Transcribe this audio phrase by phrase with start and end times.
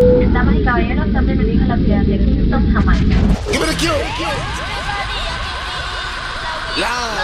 [0.00, 3.16] Damas y caballeros, están bienvenidos a la ciudad de Kingston, Jamaica.
[3.50, 3.90] Give me the cue.
[6.78, 7.18] Love.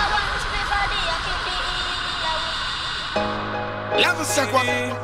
[3.97, 4.95] Love a second.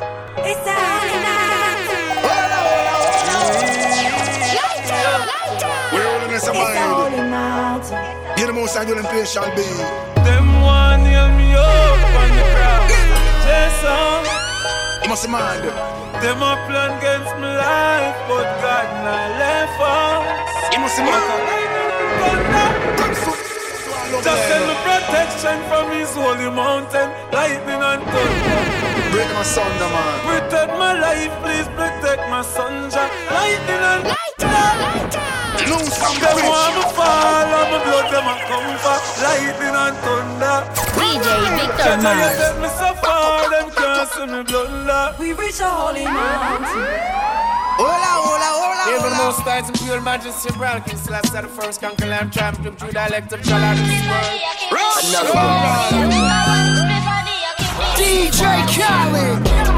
[5.93, 7.85] We're rolling this a mind.
[8.37, 9.63] Get the most annual pay shall be.
[10.25, 12.91] Them one hear me up on the crowd.
[13.45, 16.00] Jason, You must mind.
[16.21, 20.25] Them a plan against my life, but God not left us.
[20.73, 21.25] You must mind.
[24.21, 28.61] Just send me protection from His holy mountain, lightning and thunder.
[29.13, 30.15] Break my son, the man.
[30.29, 34.03] Protect my life, please protect my sunshine, lightning and
[34.37, 35.21] thunder.
[35.73, 36.49] Lose some Them bitch.
[36.49, 40.57] want me fall, and my blood them a come for lightning and thunder.
[41.01, 41.27] DJ
[41.57, 42.37] Victor Jah Jah, you Mars.
[42.39, 43.60] take me so far, them
[44.07, 45.15] can't see me blunder.
[45.19, 46.87] We reach a holy mountain.
[47.81, 49.25] Hola, hola, hola, Even hola.
[49.25, 52.77] most times in pure majesty, brown king still I said the first conquer lamb champion
[52.77, 54.41] through dialect of Jala this world.
[57.97, 58.41] DJ
[58.75, 59.70] Khaled.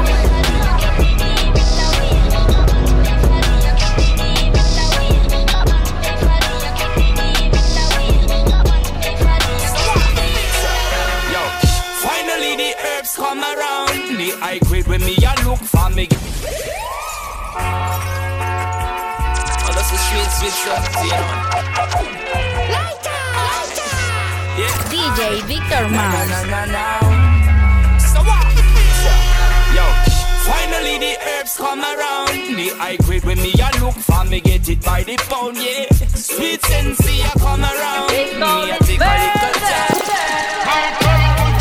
[33.23, 35.87] When me a look for me get it by the pound, yeah.
[36.15, 38.11] Sweet sensei a come around.
[38.11, 40.03] Me a take a little time.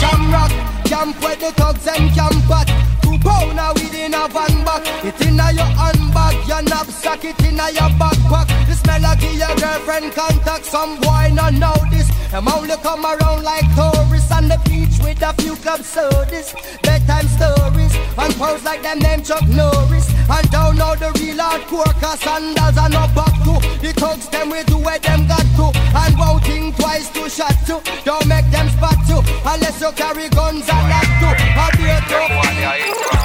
[0.00, 0.52] Jam rock,
[0.84, 2.68] camp where the thugs and camp at.
[3.02, 4.82] Two pounder within a van back.
[5.04, 8.48] It inna your handbag, your knapsack, it inna your backpack.
[8.66, 10.64] The smell of give your girlfriend contact.
[10.64, 12.08] Some boy not know this.
[12.30, 14.71] Them only come around like tourists on the beach
[15.12, 20.08] with a few club sodas, bedtime stories, and pose like them name Chuck Norris.
[20.30, 23.54] And don't know the real hardcore, cause sandals are no back to.
[23.82, 27.56] The thugs them we do where them got to, and won't think twice to shot
[27.66, 27.80] to.
[28.04, 31.32] Don't make them spot you, unless you carry guns and that too.
[31.60, 33.21] I be a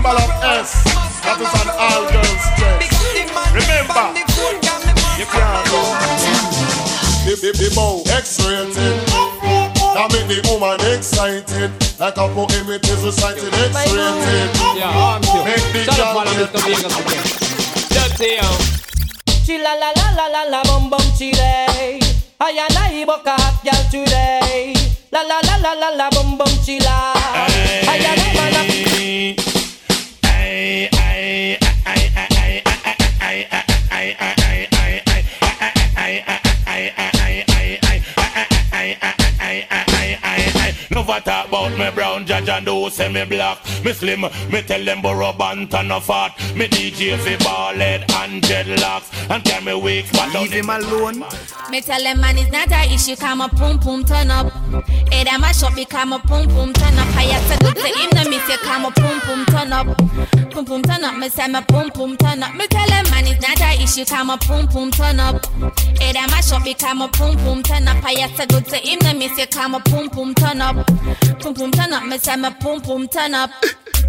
[0.00, 0.32] symbol of
[0.64, 0.72] S.
[1.20, 2.88] That is an all girls dress.
[3.52, 4.06] Remember,
[5.20, 5.80] you can't go.
[7.28, 8.96] The, the, the bow X-rated.
[9.92, 11.68] That make the woman excited.
[12.00, 14.48] Like a poem it is recited X-rated.
[14.72, 15.44] Yeah, arms you.
[15.44, 16.60] Make the Shut up, girl Mr.
[16.64, 16.88] get-
[17.92, 18.48] Dirty, yo.
[19.44, 22.00] Chilla la la la la la bum bum chile.
[22.40, 24.72] I and I book a hot girl today.
[25.12, 27.12] La la la la la la bum bum chilla.
[27.12, 29.39] I and I man
[41.10, 43.58] Never talk about me brown judge and do say me black.
[43.84, 46.38] Me slim, me tell them borrow band and no fat.
[46.54, 51.24] Me DJ fi ball head and dreadlocks and carry me weak but Leave him alone.
[51.68, 54.52] Me tell them man it's not a issue, come a pum pum turn up.
[55.10, 57.08] Hey, that my shop become a pum pum turn up.
[57.16, 59.86] I had to go to him, no me say come a pum pum turn up.
[60.52, 62.54] Pum pum turn up, me say me pum pum turn up.
[62.54, 65.44] Me tell them man it's not a issue, come a pum pum turn up.
[65.98, 68.04] Hey, that my shop become a pum pum turn up.
[68.04, 70.76] I had to go to him, no me say come a pum pum turn up.
[71.40, 73.50] Pum pum turn up, me say my pum pum turn up.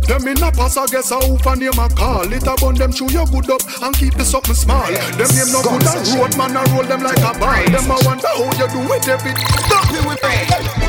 [0.08, 2.32] Them in a pass, I guess I hope and name a call.
[2.32, 4.86] It a bun them chew your good up and keep the something small.
[4.88, 7.64] Them name no good and road man, I roll them like a ball.
[7.70, 9.34] Them a wonder how you do it every.
[9.66, 10.22] Stop me with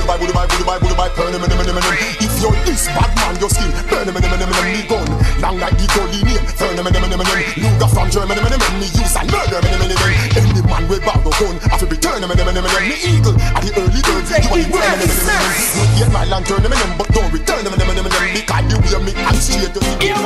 [0.03, 1.79] Buy, buy, buy, buy, buy, buy, burn him, him, him.
[2.19, 5.07] If you're this bad man, your skin, burn him, him, him, him, him, me gun.
[5.39, 7.39] Long like the Gully name, burn him, him, him, him, him.
[7.63, 10.13] Luger from Germany, him, him, him, me use and murder him, him, him, him.
[10.35, 12.83] Any man with bag gun, I feel return him, him, him, him, him.
[12.83, 15.55] Me eagle, at the early birds, you want to turn him, him, him, him.
[15.79, 18.27] You get my lantern, him, him, but don't return him, him, him, him, him.
[18.35, 20.17] Because the way me Straight, him.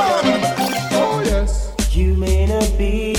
[0.93, 1.73] Oh yes.
[1.93, 3.15] You may not be.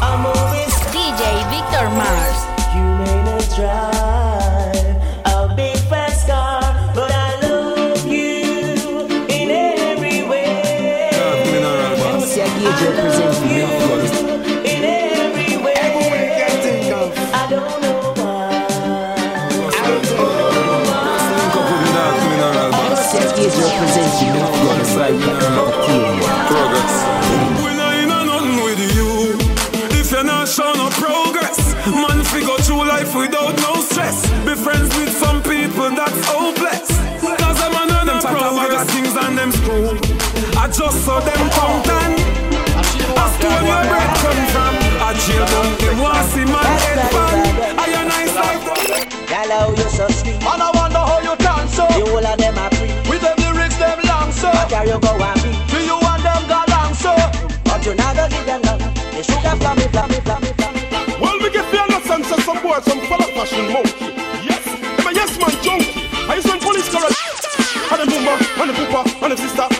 [0.00, 2.38] I'm always DJ Victor Mars.
[2.74, 3.91] You may not drive
[40.92, 42.12] so them fountain.
[43.16, 44.74] A stone your bread come from.
[45.00, 47.36] A chill down them want see man head fan.
[47.78, 48.62] I a nice life.
[49.32, 50.36] Hello, you so sweet.
[50.44, 51.86] And I wonder how you dance so.
[51.88, 52.92] The whole of them are free.
[53.08, 54.48] With them lyrics them long so.
[54.52, 55.50] How can you go and be?
[55.72, 57.12] To you and them go long so.
[57.64, 58.80] But you never give them none.
[59.16, 60.82] They sugar from me, from me, from me, from me.
[61.16, 64.12] Well, we get the understand say some boys, some fella fashion monkey.
[64.44, 66.04] Yes, them a yes man junkie.
[66.28, 67.16] I use some police correct.
[67.92, 69.71] And the mama, and the papa, and the sister.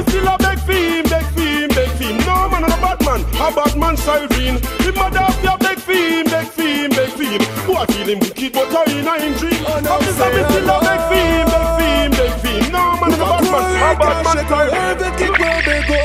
[0.00, 2.16] Me still a beg for him, beg for him, beg for him.
[2.18, 4.28] No man, I'm a bad man, a bad man siren.
[4.30, 7.40] Him mother have you beg for him, beg for him, beg for him.
[7.68, 9.64] Watching him kid, but I in a him dream.
[9.66, 12.72] Officer, me still a beg for him, beg for him, beg for him.
[12.72, 14.74] No man, I'm a bad man, a bad man siren.
[14.74, 16.00] Everything where they go.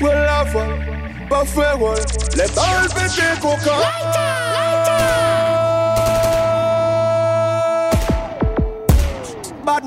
[0.00, 0.74] Well, I fall.
[1.28, 2.00] Parfait, ouais.
[2.36, 3.76] Les balles pétées coca.
[3.80, 4.75] Bad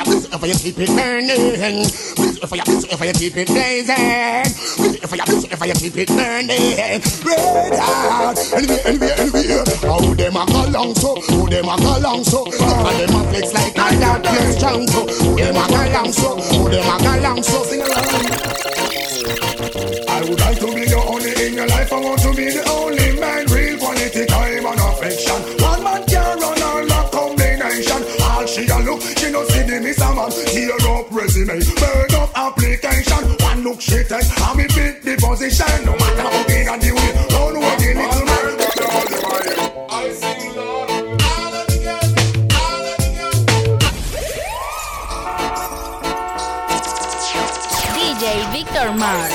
[0.00, 1.84] Fire, please, the fire, keep it burning.
[2.16, 4.48] Please, the fire, please, the fire, keep it blazing.
[4.80, 7.04] Please, the fire, please, the fire, keep it burning.
[7.20, 9.60] Red hot, anyway, anyway, anyway.
[9.84, 11.20] How uh, oh, them a go long so?
[11.20, 12.48] Who them a go long so?
[12.48, 15.04] And them a flex like a dog, you're strong so.
[15.04, 16.40] Who them a go long so?
[16.48, 17.62] Who them a go long so?
[17.64, 18.80] Sing along.
[20.08, 21.92] I would like to be the only in your life.
[21.92, 23.29] I want to be the only man,
[31.20, 33.36] resume, burn up application.
[33.40, 34.04] One look she eh?
[34.04, 35.84] take, and me fit the position.
[35.84, 38.60] No matter how big and the way, don't know the little man.
[39.90, 40.90] I sing Lord.
[40.90, 42.12] All of the girls,
[42.56, 43.40] all of the girls.
[47.96, 49.29] DJ Victor Mars.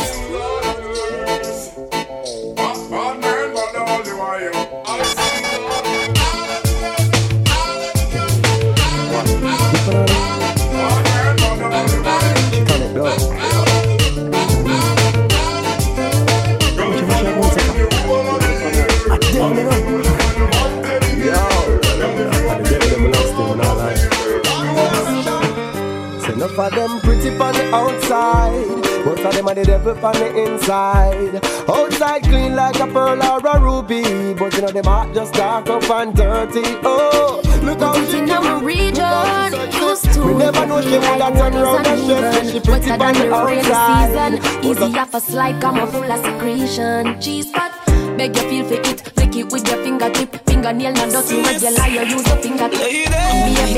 [26.55, 29.05] Enough of them pretty on the outside.
[29.05, 31.43] Most of them are the devil on the inside.
[31.67, 34.33] Outside clean like a pearl or a ruby.
[34.35, 36.63] But you know them heart just dark up and dirty.
[36.81, 41.37] Oh, look how she In our region, used to We never know she would have
[41.37, 44.39] turned around and chef she pretty on the outside.
[44.39, 47.73] season Easy off a slide, come a full of secretion Cheese pot,
[48.17, 52.01] beg you feel for it Flick it with your fingertip Fingernail not dirty, regular you
[52.09, 53.05] use your fingertip Baby,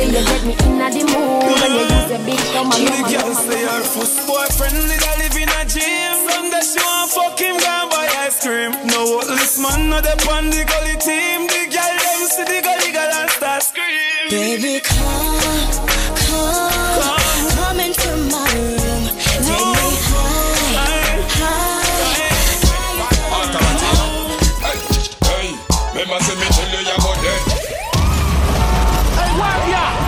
[0.07, 2.79] you get me in the mood When you use your big thumb The
[3.11, 6.15] girl your say her first boyfriend a live in a gym.
[6.31, 8.71] Someday she want fuck him, go buy ice cream.
[8.87, 11.46] No this man, no the on the gully team.
[26.79, 27.41] You you go dead.
[29.17, 30.06] Hey, what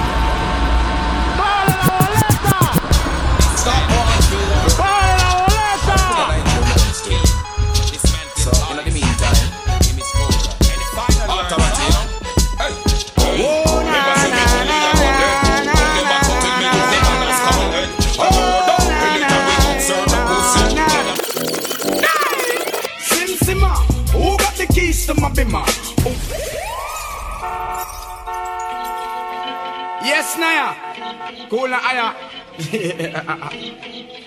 [31.50, 32.08] Cool na aya.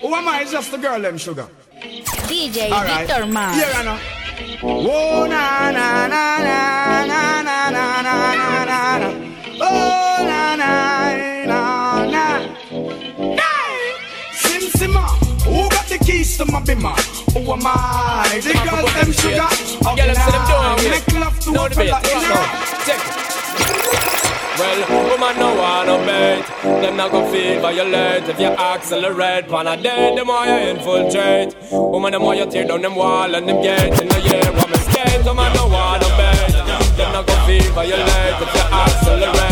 [0.01, 0.41] Who am I?
[0.41, 1.47] It's just the girl, them sugar.
[2.27, 3.07] DJ All right.
[3.07, 3.99] Victor Mars Here I know.
[4.63, 6.57] Oh na na na na
[7.05, 9.09] na na na na na na na.
[9.61, 10.71] Oh na na
[11.47, 11.59] na
[12.11, 12.25] na.
[13.39, 13.75] Hey!
[14.33, 15.05] Sim Simma,
[15.47, 16.95] who got the keys to my bimmer?
[17.33, 18.39] Who am I?
[18.43, 19.47] The girl, them sugar.
[19.87, 20.91] Up Girl, them say them doing it.
[20.91, 22.35] Make love to a fella in No.
[22.35, 22.85] her.
[22.85, 23.22] Check it.
[24.63, 28.29] Well, woman no want no bait Them not gon' feel violate.
[28.29, 31.53] If you accelerate Pan a day, them more you infiltrate.
[31.69, 33.99] Woman, them more you tear down them wall and them gate.
[34.01, 36.53] In the year, me skate Woman no want no bait
[36.95, 38.41] Them not gonna go feel violate.
[38.43, 39.42] If you accelerate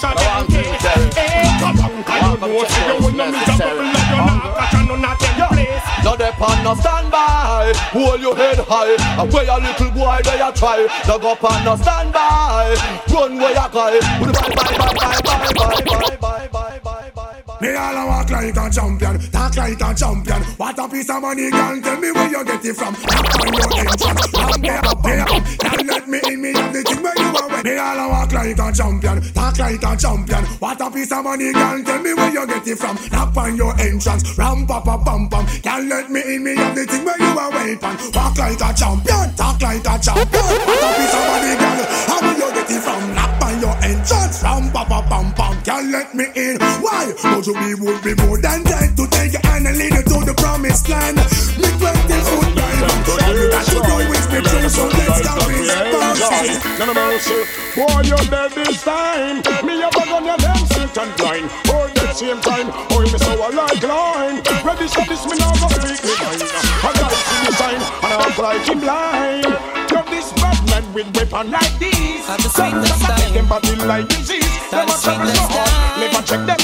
[0.00, 0.16] pressure
[2.08, 3.16] I don't know if you want
[5.06, 5.30] to
[6.02, 8.96] you're they pan no stand by, hold your head high.
[9.20, 10.86] And where your little boy they a try.
[11.04, 12.74] To go pan no stand by,
[13.12, 16.09] run where you cry Bye bye bye bye bye bye bye
[17.60, 20.42] me all a walk like a champion, talk like a champion.
[20.56, 21.80] What a piece of money, girl.
[21.82, 22.94] Tell me where you get it from.
[22.94, 25.02] Knock on your entrance, I'm there up.
[25.04, 27.62] Can't let me in, me have the thing where you are.
[27.62, 30.44] Me all a walk like a champion, talk like a champion.
[30.56, 31.84] What a piece of money, girl.
[31.84, 32.96] Tell me where you get it from.
[33.12, 35.44] Knock on your entrance, ram pa pa pam pam.
[35.60, 37.96] Can't let me in, me have the thing where you are waiting.
[38.16, 40.44] Walk like a champion, talk like a champion.
[40.64, 41.84] What a piece of money, girl.
[42.08, 43.14] How do you get it from?
[43.14, 45.60] Knock on your entrance, ram pa pa pam pam.
[45.60, 46.56] Can't let me in.
[46.80, 47.12] Why?
[47.50, 50.18] You be would be more than dead to take your hand and lead you to
[50.22, 51.16] the promised land.
[51.58, 53.02] Me twenty foot diamond.
[53.10, 56.78] All you got to do is be true, so let's go respect.
[56.78, 57.42] None of mercy.
[57.74, 59.42] Boy, you're dead this time.
[59.66, 61.50] Me a bug on your damn sick and blind.
[61.70, 62.70] All the same time.
[62.90, 64.38] Oh, me so I like line.
[64.62, 66.42] Ready for this, me now go speak me mind.
[66.46, 69.50] I got to see the sign, and I'm blind blind.
[69.90, 72.26] You're this bad man with weapon like this.
[72.30, 73.34] Have the sweetest time.
[73.34, 74.46] Them body like disease.
[74.70, 75.98] Them a travel so hard.
[75.98, 76.62] Never check them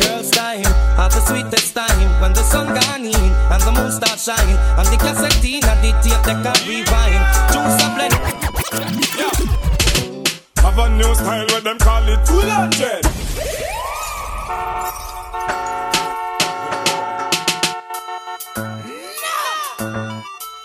[0.00, 0.64] Girls time,
[0.96, 4.86] have the sweetest time when the sun gone in and the moon start shining and
[4.88, 7.22] the cassette in and the tape they can rewind.
[7.52, 8.14] Juice a blend.
[10.58, 13.04] Have a new style where them call it full on jet.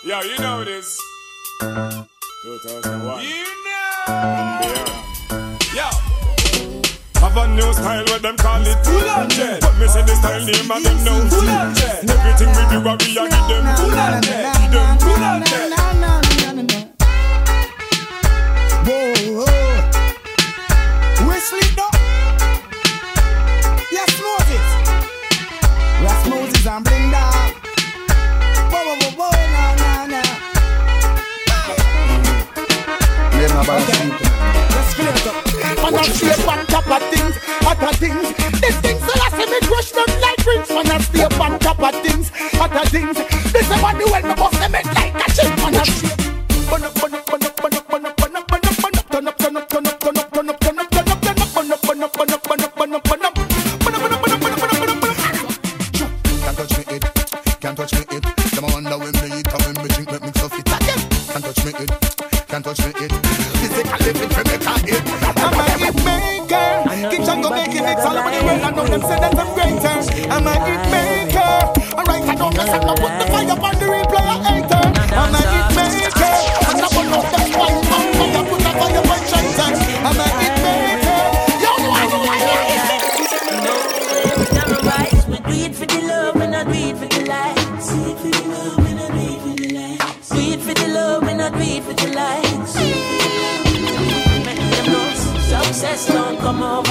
[0.06, 1.00] Yeah, you know this.
[1.60, 3.24] 2001.
[3.24, 4.75] You know.
[7.36, 7.42] Yeah.
[7.42, 9.60] Have a new style where them call it full on jet.
[9.62, 12.10] But me say the style name and them know full on jet.
[12.10, 14.56] Everything we do, what we a give them full on jet.
[14.62, 15.72] Give them full on jet.
[18.88, 19.56] Whoa, whoa.
[21.27, 21.88] Wesley, no.
[23.92, 24.68] Yes, Moses.
[26.04, 27.51] Yes, Moses and bring that.
[28.72, 30.22] Whoa, whoa, whoa, whoa, na, na, na.
[34.75, 35.36] Let's clear it up.
[35.84, 37.15] Man, I stay on top of things,
[37.66, 38.28] other things.
[38.62, 40.70] These things, so I see me crush them like rings.
[40.70, 43.18] Man, I stay on top of things, other things.
[43.52, 44.55] This is what the well me bust
[67.24, 68.62] on go making it all over the world.
[68.62, 69.96] I know them say that I'm greater.
[70.28, 71.72] I'm a hit maker.
[71.96, 72.84] Alright, I don't mess up.
[73.00, 74.84] Put the fire on the replay, I hater.
[75.16, 76.28] I'm a hit maker.
[76.68, 78.44] I'm not gonna put the fire on fire.
[78.52, 79.80] Put the fire on traitors.
[80.04, 81.22] I'm a hit maker.
[81.88, 82.10] I I
[85.30, 87.88] we do it for the love and not do it for the likes.
[87.92, 90.30] Do it for the love and not do it for the likes.
[90.30, 92.08] Do it for the love and not do it for the
[94.72, 95.08] them know
[95.76, 96.85] success don't come overnight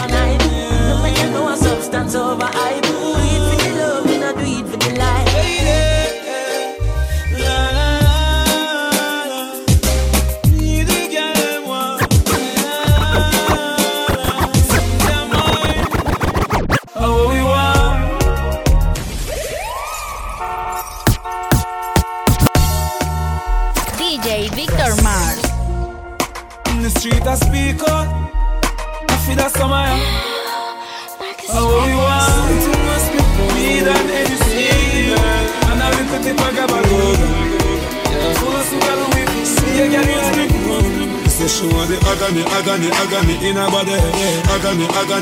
[2.45, 2.74] but I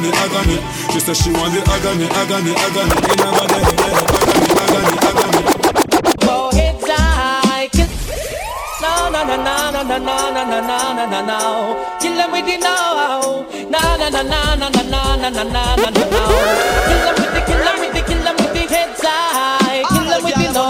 [0.03, 0.93] Agony, agony, agony.
[0.93, 3.55] She say she want the agony, agony, agony in her body.
[3.63, 5.43] Agony, agony, agony.
[6.27, 7.87] Go heads high, kill.
[8.83, 11.99] No, no, no, no, no, no, no, no, no, no, no, no, no.
[12.01, 13.47] Kill them with the no.
[13.71, 16.23] No, no, no, no, no, no, no, no, no, no, no, no, no.
[16.83, 19.87] Kill them with the, kill them with the, kill them with the heads high.
[19.87, 20.67] Kill them with the no.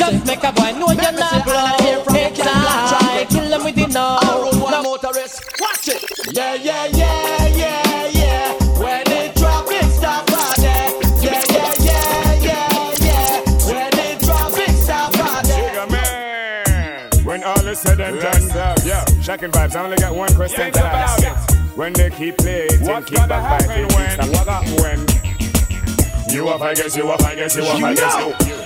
[0.00, 2.08] Just make a boy know you're not blow.
[2.08, 4.16] Heads high, kill them with the no.
[4.64, 6.00] One motorist, watch it.
[6.32, 7.65] Yeah, yeah, yeah, yeah, yeah.
[19.26, 19.74] Shocking vibes.
[19.74, 21.76] I only got one question to ask.
[21.76, 24.30] When they keep playing, What keep gotta back happen fighting, when?
[24.30, 26.32] what happen when?
[26.32, 28.14] You have, I guess, you have, I guess, you have, I guess,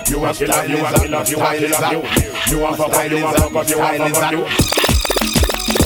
[0.05, 0.17] you.
[0.17, 2.55] You have killer, you have killer, you have killer, you.
[2.55, 4.71] You have fuck up, you have fuck up, you have fuck up, you.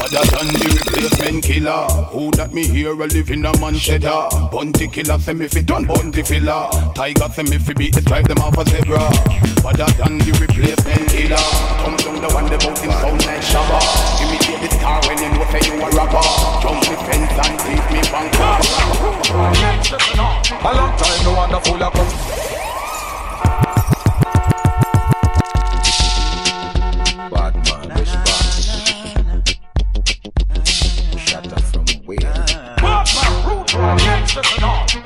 [0.05, 3.75] Other than the replacement killer Who that me hear a live in a man
[4.51, 8.27] Bounty Killer say me fi done bunty filler Tiger say me fi beat the drive
[8.27, 9.01] them off a zebra
[9.65, 11.45] Other than the replacement killer
[11.81, 13.79] Come down the one the bout him sound like Shabba
[14.19, 14.44] Give me the
[14.85, 16.21] star when you know say you a rapper
[16.61, 18.53] Jump the fence and beat me banker
[20.61, 21.31] A long time no
[31.71, 32.45] from where?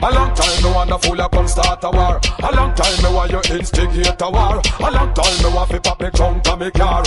[0.01, 2.19] A long time no full of come start a war.
[2.43, 4.61] A long time me want you instigate a war.
[4.79, 7.03] A long time me want fi pop me trunk and me car.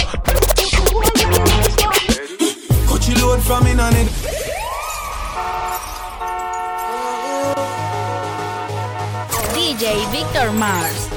[10.63, 11.11] Mars.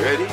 [0.00, 0.26] Ready?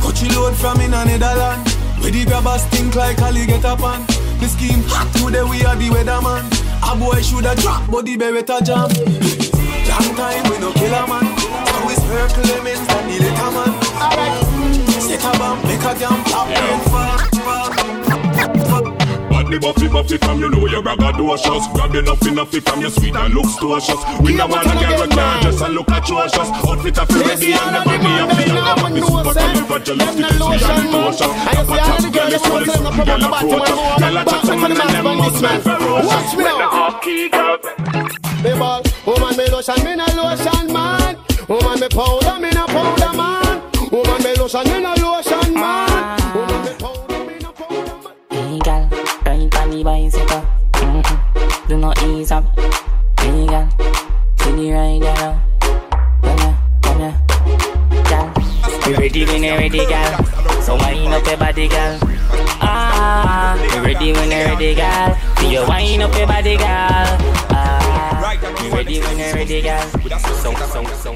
[0.00, 1.68] Cut you load from in a Netherland.
[2.00, 4.06] Where the grabbers think like Ali get up on.
[4.40, 6.44] The scheme hot today we are the weatherman.
[6.80, 8.88] A boy shoulda drop, but the beretta jam.
[9.90, 11.26] Long time we no kill a man.
[11.68, 13.72] So it's her Clemens and the little man.
[14.00, 14.40] Alright,
[15.04, 17.17] set a bomb, make a jam, pop rain fall.
[19.48, 23.32] The buffy buffy from you know you're braggadocious Grab enough enough from your sweet and
[23.32, 26.48] looks cautious We no wanna get recorded just and look atrocious.
[26.68, 28.52] Outfit of ready and the body of the eh?
[28.52, 32.68] young Miss super califragilistic is sweet and cautious Top a top girl is full eh?
[32.68, 36.12] of some girl approach us Girl a chat some man and them must smell ferocious
[36.12, 36.78] Watch me now.
[38.44, 41.16] Me ball, woman me lotion, me no lotion man.
[41.48, 43.62] Woman me powder, me no powder man.
[43.90, 46.17] Woman me lotion, me no lotion man.
[49.82, 50.44] Ride bicycle.
[50.72, 51.68] Mm-hmm.
[51.68, 52.44] Do not ease up.
[53.20, 53.68] Hey girl,
[54.38, 55.40] see the ride around.
[56.22, 57.16] Come here, come here,
[58.08, 58.32] girl.
[58.86, 60.24] We ready when you ready, girl.
[60.62, 61.98] So wind up your body, girl.
[62.60, 65.16] Ah, we ready when you ready, girl.
[65.38, 66.66] See you wind up your body, girl.
[67.50, 69.88] Ah, we ready when you ready, girl.
[70.18, 71.10] So, so, so, so.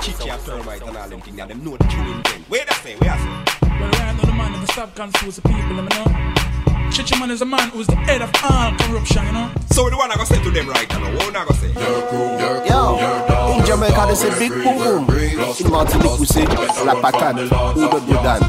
[2.51, 3.51] Wait a second, wait a second.
[3.81, 6.52] Well, right now the man never stop confuse the people, you know.
[6.93, 9.51] Chichi man is a man who's the head of all corruption, you know.
[9.73, 11.73] So the one I gonna say to them right now, what I gonna say?
[12.69, 12.99] Yo,
[13.57, 15.11] in Jamaica they say big boom boom.
[15.11, 16.45] In Martinique we say
[16.85, 18.45] la patate ou de boudane.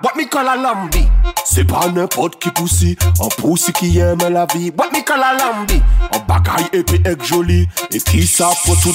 [0.00, 1.08] What me call a lambi?
[1.44, 4.70] C'est pas n'importe qui poussi, un poussi qui aime la vie.
[4.78, 5.82] What me call a lambi?
[6.12, 8.94] Un bagaille épais et joli, et qui ça pour tout.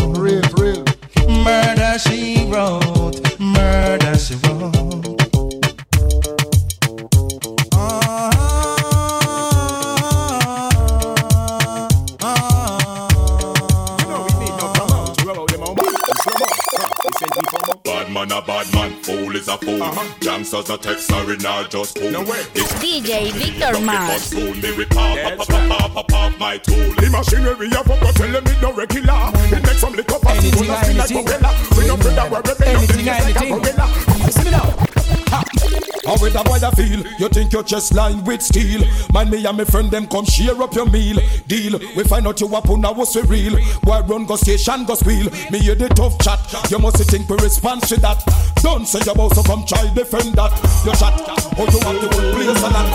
[19.61, 19.91] fool uh-huh.
[19.91, 20.19] is a fool.
[20.19, 22.11] Gangsters a text sorry now just cool.
[22.11, 22.41] No way.
[22.81, 24.33] DJ Victor Mars.
[24.33, 26.75] Fool me with pop, pop, pop, pop, pop, pop, my tool.
[26.95, 29.31] The machinery a fuck but tell them it no regular.
[29.51, 31.51] It make some liquor pass it gonna feel like gorilla.
[31.77, 33.87] We no afraid of where we been, nothing is like a gorilla.
[34.31, 35.00] See me now.
[35.31, 37.05] How with a boy I feel?
[37.17, 38.81] You think your chest line with steel?
[39.13, 41.17] Man, me and my friend them come share up your meal.
[41.47, 41.79] Deal.
[41.95, 43.55] We find out you up on what's we real.
[43.81, 45.29] Boy run go station go squeal.
[45.49, 46.39] Me hear the tough chat.
[46.69, 48.23] You must think we respond to that.
[48.57, 50.51] Don't say you about to come try defend that.
[50.83, 51.13] Your chat.
[51.57, 52.87] Oh you have to place a lot.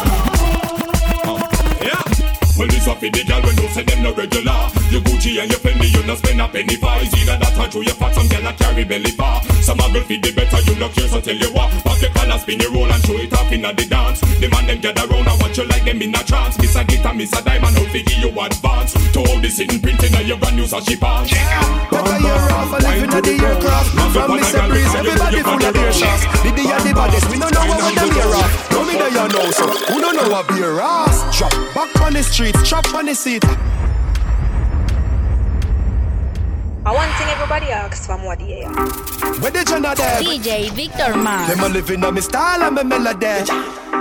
[1.83, 2.16] Yeah.
[2.57, 4.57] Well, this up for the girl when you say them no regular.
[4.89, 6.89] You Gucci and you Fendi, you no spend a penny for.
[7.05, 9.45] It's either that or through your fat, some girl a carry belly bar.
[9.61, 11.69] Some a girl feed the better, you no care, so tell you what.
[11.85, 14.25] Pop your collar, spin your roll and show it off inna the dance.
[14.41, 16.57] The man them gather round and watch you like them in a trance.
[16.57, 18.97] Miss a guitar, miss a diamond, out figure you advance.
[19.13, 21.37] To all the sitting printing and your brand new sashi pants.
[21.37, 23.93] Take a year off and living at the aircraft.
[24.17, 24.65] From Mr.
[24.65, 26.25] Breeze, everybody full of beer shots.
[26.41, 28.49] The big and the baddest, we don't know what them beer off.
[28.73, 31.21] No me know you know, so who don't know what beer ass?
[31.37, 33.43] Drop back on the streets, chop on the seat.
[36.87, 38.71] I one thing everybody asks from what the air.
[39.43, 40.23] Where the Jenna there?
[40.23, 41.51] DJ Victor Mars.
[41.51, 43.43] Them a living on me style and me melody.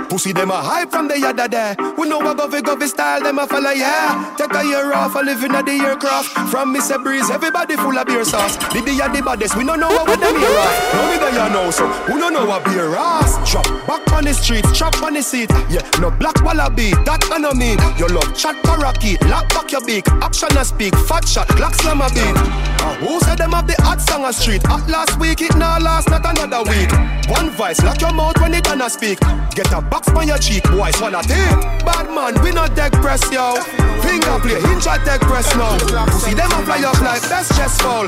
[0.08, 1.74] Pussy them a hype from the other day.
[1.98, 4.32] We know what govy govy style them a follow yeah.
[4.38, 6.30] Take a year off a living at the aircraft.
[6.48, 7.02] From Mr.
[7.02, 8.54] Breeze, everybody full of beer sauce.
[8.70, 10.94] The big and the baddest, we don't know what with them here off.
[10.94, 13.34] No me that you know so, who don't know what beer ass.
[13.50, 15.50] Chop back on the streets, chop on the seat.
[15.68, 17.82] Yeah, no black wallaby, that I know mean.
[17.98, 20.06] You love chat parakeet, lock back your beak.
[20.22, 22.75] Action and speak, fat shot, black slam a beat.
[23.00, 24.62] Who said them have the hot song on street?
[24.66, 26.90] Hot last week, it now last, not another week.
[27.28, 29.20] One vice, lock your mouth when it gonna speak.
[29.54, 31.60] Get a box on your cheek, boy, swallow tape.
[31.84, 33.60] Bad man, we not deck press, yo.
[34.00, 35.76] Finger play, hinge at deck press now.
[36.08, 38.06] See them a fly up like best chest fall.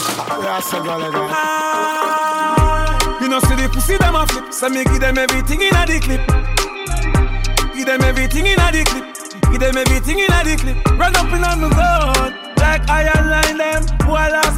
[3.21, 5.85] You know see the pussy them a flip, so me give them everything in a
[5.85, 6.23] the clip.
[7.75, 9.05] Give them everything in a the clip.
[9.51, 10.77] Give them everything in a the clip.
[10.99, 11.68] Run up in a the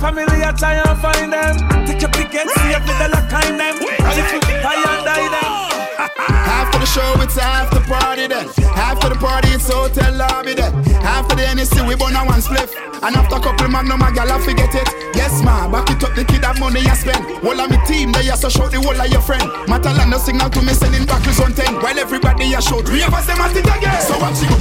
[0.00, 1.54] family I try and find them.
[1.84, 3.76] Take your and see if they lock kind them.
[3.76, 5.52] And if you try and die them.
[6.00, 8.48] After the show, it's after party then.
[8.74, 10.72] After the party, it's hotel lobby then.
[11.04, 12.72] After the NSC, we burn a one spliff.
[13.04, 14.88] And after a couple magnum, a gal, I forget it.
[15.14, 17.20] Yes, ma, back it up, the kid have money I spend.
[17.44, 19.44] All of me team, they also show the whole of your friend.
[19.68, 21.74] Matalanda signal to me, sending back on 10.
[21.82, 24.00] While everybody a show, three of us, them at it again.
[24.00, 24.56] So watch you.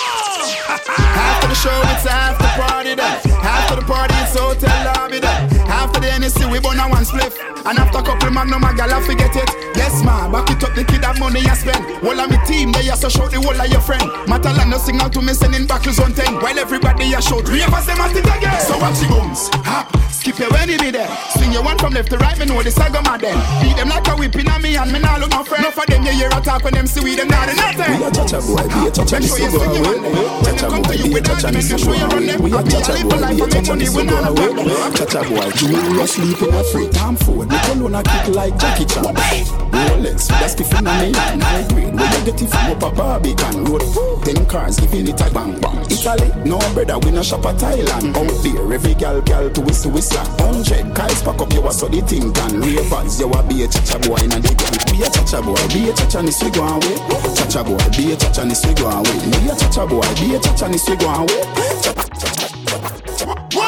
[0.88, 3.16] After the show, it's after party then.
[3.42, 5.50] After the party, it's hotel lobby then.
[5.68, 7.38] After the NSC, we burn a one spliff.
[7.66, 9.50] And after a couple magnum, a gal, forget it.
[9.78, 11.82] Yes, ma, back it up, the kid have money I spend.
[12.02, 14.02] All of me team, they also show the whole of your friend.
[14.26, 16.42] Matalanda signal to me, sending back on 10.
[16.42, 18.60] While everybody a of us, them at it again.
[18.66, 21.10] So watch the booms, hop, skip your enemy there.
[21.38, 23.36] Swing your one from left to right, me know the saga mad then.
[23.62, 25.62] Beat them like a whipping on me, and me now look my friend.
[25.66, 27.98] Enough of them, you hear a talk when them see we them not in nothing.
[27.98, 29.98] We a cha-cha boy, be a cha-cha, Make this sure you so go away.
[29.98, 30.46] one.
[30.46, 32.36] Cha-cha boy, be a cha-cha, this so go away.
[32.38, 34.50] We a cha-cha boy, be a cha-cha, this so go away.
[34.94, 37.48] Cha-cha boy, jewelry sleep in a free time food.
[37.48, 39.04] Me call on a kick like Jackie Chan.
[39.04, 41.92] Rolex, that's the of me and high grade.
[41.92, 43.84] You get it from up a Barbican road.
[44.24, 45.84] Ten cars giving it a bang bang.
[45.92, 48.16] Italy, no brother, we no shop at Thailand.
[48.16, 50.24] Out there, every gal gal to whistle whistle.
[50.40, 52.60] Hundred guys pack up your so the thing can.
[52.60, 54.76] Ravens, you a be a cha-cha boy in a the gang.
[54.88, 56.96] Be a cha-cha boy, be a cha-cha, this we go away.
[57.36, 59.18] Cha-cha boy, be a cha-cha, this we go away.
[59.28, 62.25] Be a cha-cha boy, be a cha-cha, this we go away.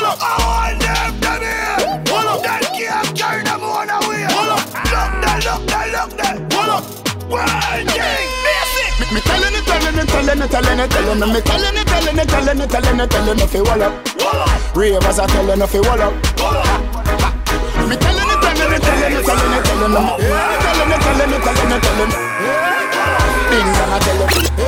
[0.09, 0.17] Up!
[0.25, 2.01] All them done here!
[2.09, 2.41] Hold up!
[2.41, 4.25] That can't carry them on away!
[4.33, 4.65] Hold up!
[4.89, 6.41] Look there, look there, look there!
[6.49, 6.85] Hold up!
[7.29, 8.25] One thing!
[9.13, 12.17] Me, telling it, telling it, telling it, telling it, telling it, me telling it, telling
[12.17, 13.93] it, telling it, telling it, telling it, fi wall up.
[14.73, 16.17] Ravers are telling it, fi wall up.
[17.85, 21.37] Me telling it, telling it, telling it, telling it, telling it, me telling it, telling
[21.37, 22.17] it, telling it, telling it.
[23.53, 24.68] Things that I tell them.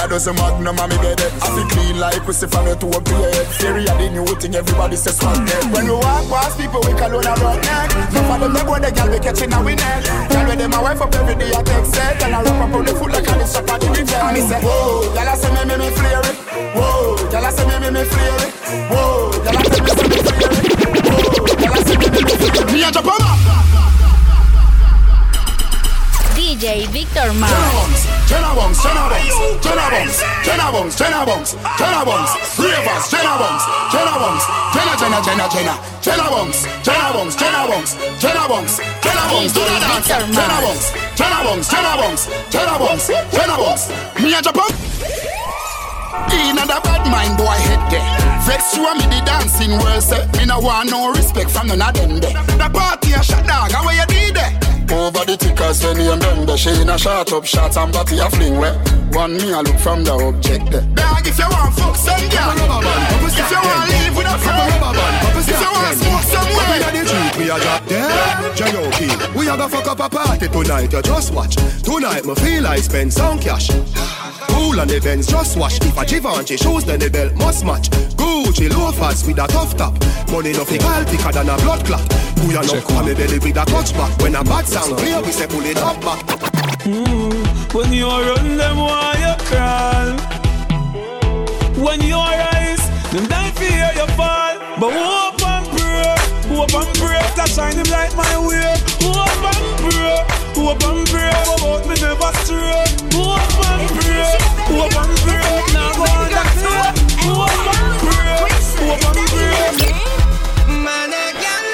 [0.00, 3.02] A dozen magnum on me bed, I feel clean like pussy from your to your
[3.04, 3.46] head.
[3.60, 5.62] Theory of the new thing, everybody says smart neck.
[5.72, 7.90] When we walk past people, we call on a rock neck.
[8.12, 10.04] No for them, they go the girl we catching a we neck.
[10.30, 12.22] Girl with them, my wife up every day, I text set.
[12.22, 14.08] And I rub up on the foot like a little shop at the gym.
[14.08, 16.36] And me say, whoa, girl I say me, me, me flare it.
[16.72, 18.52] Whoa, girl I say me, me, me flare it.
[18.88, 20.68] Whoa, girl I say me, me, me flare it.
[21.04, 22.72] Whoa, girl I say me, me, me flare it.
[22.72, 23.79] Me a jump on
[26.60, 28.04] DJ Victor Mars.
[28.28, 29.32] Jenna Bungs, Jenna Bungs,
[29.64, 33.48] Jenna Bungs, Jenna Bungs, Jenna Bungs, Jenna Bungs, Ravers, Jenna,
[33.88, 34.44] Jenna Bungs,
[36.04, 41.64] Jenna Bungs, Jenna Bungs, Jenna Bungs, Jenna Bungs, do the dance, Jenna Bungs, Jenna Bungs,
[41.64, 43.88] Jenna Bungs, Jenna Bungs, Jenna Bungs,
[44.20, 44.68] me a jump up.
[46.28, 48.04] Inna the bad mind boy head there.
[48.44, 51.80] Vex you and me the dancing world say Me no want no respect from none
[51.80, 52.36] of them there.
[52.60, 54.59] The party a shot dog, how you did there?
[54.90, 57.46] Over the tickers when you bend She in a shot up.
[57.46, 58.74] Shots and body a fling where
[59.14, 62.58] One me a look from the object there Dog if you want fuck some girl
[62.58, 64.66] If you want live with a friend.
[65.38, 69.38] If you want smoke somewhere We are the truth, we are drop dead J.O.P.
[69.38, 71.54] We are gonna fuck up a party tonight, you just watch.
[71.82, 73.70] Tonight me feel I spend some cash.
[74.50, 75.80] Cool on the Benz, just wash.
[75.80, 77.88] If a Givenchy shoes then the belt must match
[78.30, 79.92] Gucci loafers with a tough top.
[80.30, 82.00] Money no fi call thicker than a blood clot.
[82.38, 84.16] Who you know come me belly with a clutch back?
[84.22, 86.20] When a bad sound clear we say pull it up back.
[86.86, 90.14] Mm, when you run them why you crawl.
[91.84, 94.54] When you rise, them don't fear you fall.
[94.78, 96.14] But hope and pray,
[96.54, 98.78] hope and pray To shine him like my way.
[99.02, 100.22] Hope and pray,
[100.54, 102.86] hope and pray About me never stray.
[103.10, 104.38] Hope and pray,
[104.70, 106.29] hope and pray Now
[108.90, 111.70] hope and Man, I can't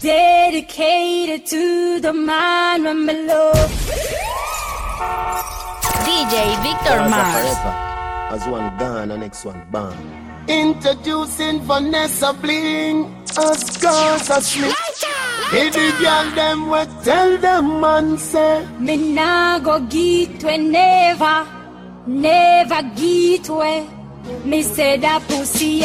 [0.00, 3.70] Dedicated to the man when me love.
[6.04, 7.93] DJ Victor Mars.
[8.34, 9.94] As one gone, the next one born.
[10.48, 13.04] Introducing Vanessa Bling,
[13.38, 14.74] us girls asleep.
[15.52, 21.46] Hey, the girl them we tell them man say, Me nah go get we never,
[22.08, 23.86] never get we.
[24.44, 25.82] Me say that pussy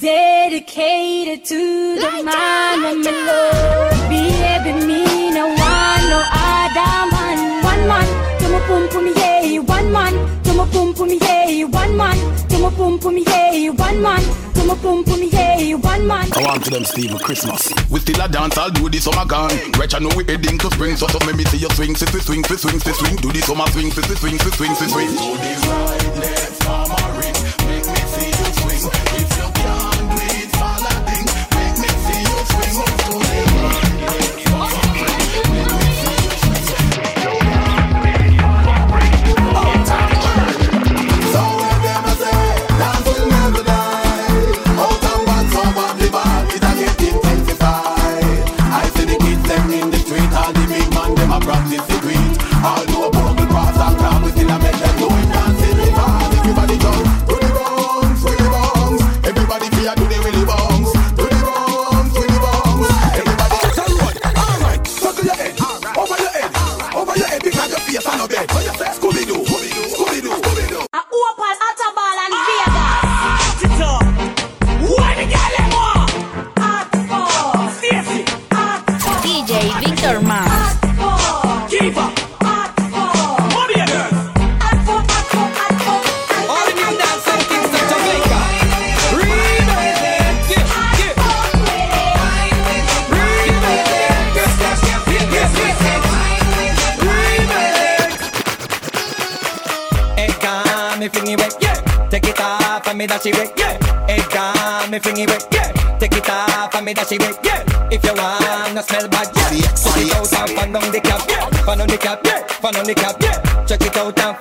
[0.00, 4.08] dedicated to the man when me love.
[4.10, 7.38] Baby, me no want no other man.
[7.62, 11.96] One man to my pum pum yeah, one man to my pum pum yeah, one
[11.96, 14.22] man to my pum pum yeah, one man
[14.54, 16.32] to my pum pum yeah, one man.
[16.32, 17.72] I want to them Steve Christmas.
[17.90, 19.50] We still a dance, I'll do this summer gone.
[19.78, 22.44] Rich, I know we heading to spring, so so maybe see you swing, swing, swing,
[22.44, 23.16] swing, swing, swing, swing.
[23.16, 25.08] Do this summer swing, swing, swing, swing, swing, swing, swing.
[25.08, 27.34] Do this right, left, hammering.
[27.34, 27.55] Make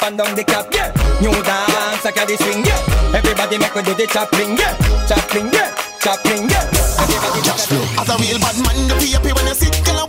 [0.05, 0.93] and down the cap, yeah.
[1.19, 3.17] New dance, I carry swing, yeah.
[3.17, 4.77] Everybody make we do the chopping, yeah.
[5.09, 5.73] Chopping, yeah.
[5.99, 7.01] Chopping, yeah.
[7.01, 7.81] Everybody just flow.
[7.97, 10.05] As a real bad man, you be happy when you sit, girl,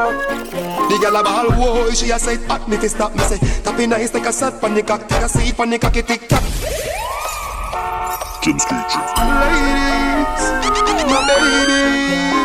[0.00, 3.38] The girl a ball, whoa, she a say hot me fi stop me say.
[3.62, 6.26] Tapping nice like a sat pon the cock, take a seat pon the cocky tick
[6.26, 6.42] tock.
[8.42, 8.80] Jim Street
[9.20, 10.44] Ladies,
[11.04, 12.39] my babies,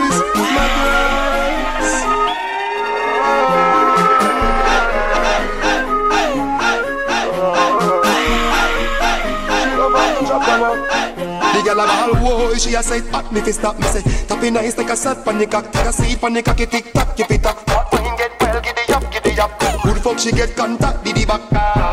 [11.66, 14.02] girl a ball, whoa, she a say hot me fi stop me say.
[14.28, 16.94] Tapping nice like a sat pon the cock, take a seat pon the cocky tick
[16.94, 17.58] tock, keep it up.
[17.92, 19.52] Wine get well, giddy up, giddy up.
[19.84, 21.42] Good fuck she get contact, diddy back.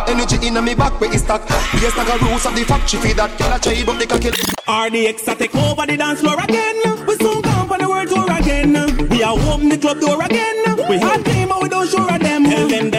[0.08, 1.40] Energy inna me back where it stack.
[1.80, 4.06] Yes, like a roots of the fact she feed that girl a try but the
[4.06, 4.30] cocky.
[4.68, 6.76] RDX a take over the dance floor again.
[7.06, 8.72] We soon come for the world tour again.
[9.08, 10.76] We are open the club door again.
[10.88, 12.44] We had game but we don't sure of them.
[12.44, 12.90] Tell them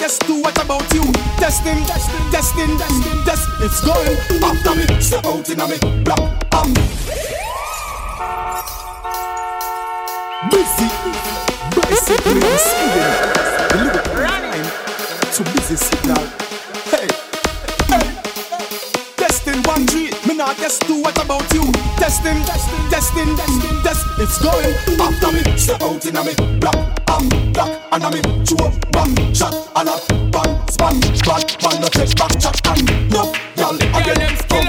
[0.00, 0.40] guess two.
[0.40, 1.02] What about you?
[1.36, 3.48] Testing, testing, testing, testing, test.
[3.60, 5.00] It's going after me.
[5.00, 6.72] Step out in me, block, um.
[10.50, 10.88] Busy.
[11.76, 13.12] Basically, I'm singing.
[13.68, 14.64] The lyrical line.
[15.34, 16.49] To Busy Signal.
[20.50, 21.00] Me guess two.
[21.02, 21.62] What about you?
[21.96, 24.06] Testing, testing, testing, testing, test.
[24.18, 25.42] It's going after me.
[25.56, 26.76] Step out in me, block,
[27.10, 29.96] um, block, and me chew up one shot and a
[30.30, 34.36] bang, span, bang, bang, no take back shot and no, y'all again.
[34.48, 34.66] Come.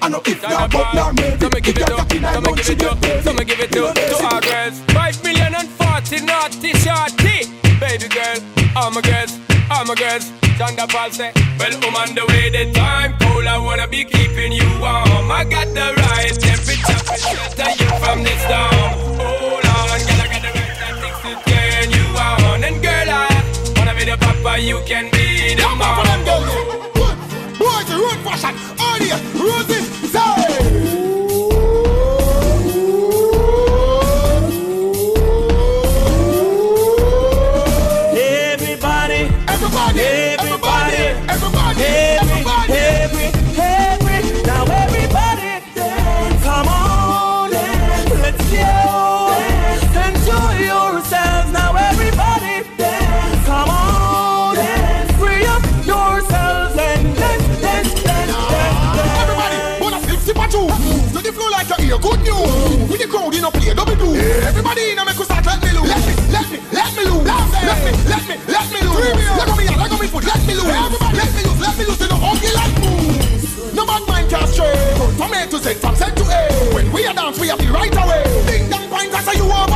[0.00, 3.36] I know if you're but now maybe me give it up, me give it up,
[3.36, 4.80] me give it up to our girls.
[4.92, 7.48] Five million and forty naughty shorty,
[7.80, 8.38] baby girl,
[8.76, 9.38] all my girls,
[9.70, 10.30] all my girls.
[10.56, 14.04] Sean da Paul say, well, I'm on the way, the time cold, I wanna be
[14.04, 15.30] keeping you warm.
[15.30, 18.90] I got the right temperature to shelter you from this storm.
[19.38, 22.64] Hold on, girl, I got the right tactics to turn you on.
[22.64, 23.28] And girl, I
[23.76, 26.06] wanna be the papa, you can be the mom.
[27.58, 29.87] Boys, the road fashion, audio, Rosie,
[75.60, 76.74] to from Z to A.
[76.74, 78.22] When we are dance, we have the right away.
[78.46, 79.67] Ding dong, point, that's how you are.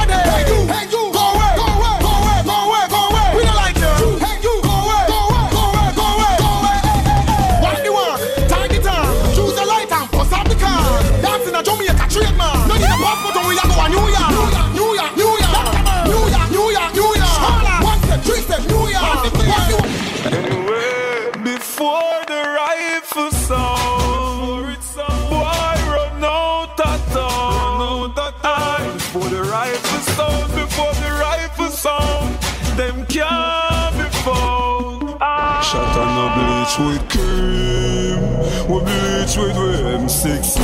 [36.72, 38.20] bitch with Kim
[38.68, 40.58] We bleach with M16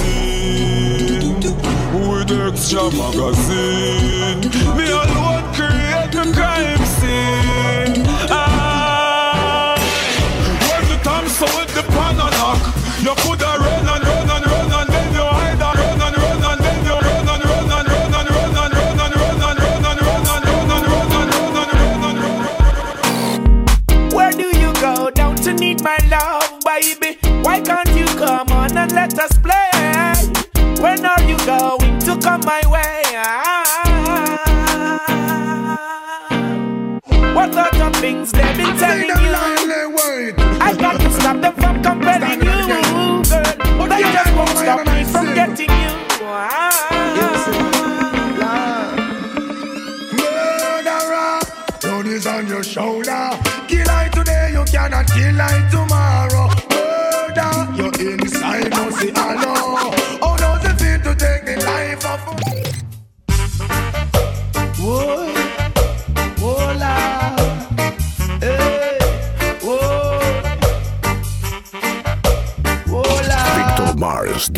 [1.92, 4.40] With extra magazine
[4.76, 9.74] Me alone create a crime scene Ah,
[10.70, 12.62] When the time so with the pan lock.
[13.00, 13.47] You could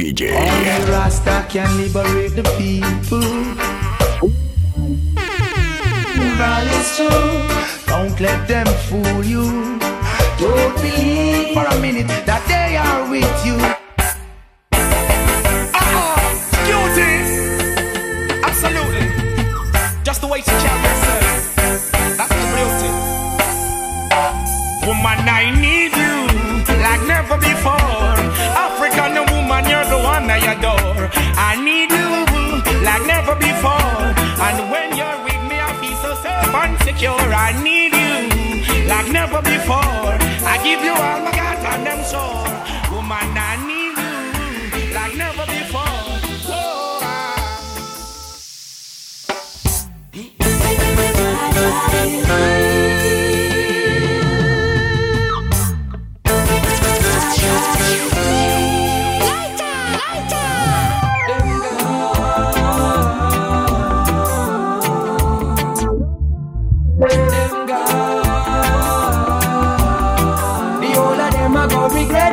[0.01, 0.33] DJ.
[0.33, 3.21] Only Rasta can liberate the people.
[6.41, 7.61] Right, true.
[7.87, 9.10] don't let them fool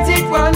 [0.08, 0.47] it was.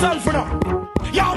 [0.00, 0.88] yourself now.
[1.12, 1.34] Yo,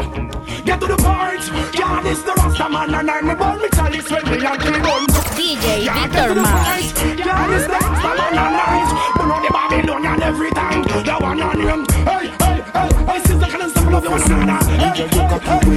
[0.63, 1.43] get to the point.
[1.75, 5.05] Yeah, this the Rasta man and I'm about me tell when me and kill one.
[5.35, 6.93] DJ yeah, Victor Mars.
[7.03, 10.83] Yeah, this the Rasta man and I'm Pull on the Babylonian every time.
[10.83, 11.85] The one on him.
[12.07, 14.63] Hey, hey, hey, hey, sister, can I stop love your banana?
[14.63, 15.27] Hey, hey,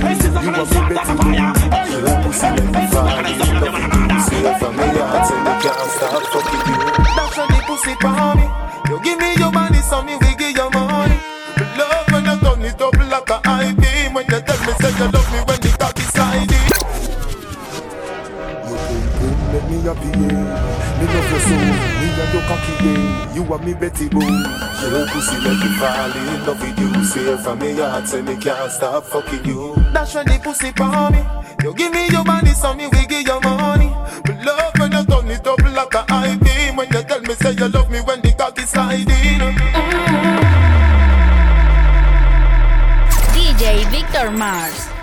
[0.00, 1.52] hey, sister, can I stop that fire?
[1.74, 4.16] Hey, hey, hey, sister, can I stop love your banana?
[4.60, 6.75] For me, I can't stop fucking
[22.46, 23.34] cocky.
[23.34, 24.20] You are me Betty Boo.
[24.20, 27.04] Your pussy make me fall in love with you.
[27.04, 29.74] Say from me heart, say me can't stop fucking you.
[29.92, 31.22] That's when the pussy for me.
[31.62, 33.90] You give me your money, so me we give your money.
[34.24, 36.76] But love when you turn it up like a high beam.
[36.76, 39.06] When you tell me say you love me when the cocky sliding.
[43.34, 44.95] DJ Victor Mars.